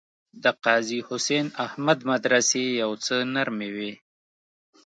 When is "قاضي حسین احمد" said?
0.63-1.99